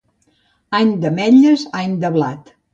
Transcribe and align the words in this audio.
Any 0.79 0.95
d'ametlles, 1.05 1.69
any 1.85 1.97
de 2.07 2.15
blat. 2.19 2.55